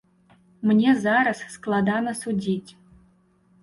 Мне 0.69 0.95
зараз 1.05 1.43
складана 1.59 2.19
судзіць. 2.25 2.71